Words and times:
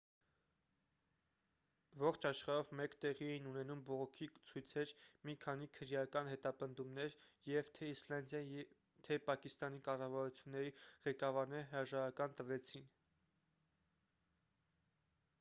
ողջ 2.03 2.23
աշխարհով 2.29 2.71
մեկ 2.79 2.95
տեղի 3.03 3.27
էին 3.33 3.49
ունենում 3.49 3.83
բողոքի 3.89 4.27
ցույցեր 4.51 4.93
մի 5.29 5.35
քանի 5.43 5.67
քրեական 5.79 6.31
հետապնդումներ 6.33 7.17
և 7.51 7.69
թե 7.79 7.91
իսլանդիայի 7.97 8.65
թե 9.09 9.19
պակիստանի 9.29 9.83
կառավարությունների 9.89 10.73
ղեկավարները 11.11 11.69
հրաժարական 11.75 12.35
տվեցին 12.41 12.89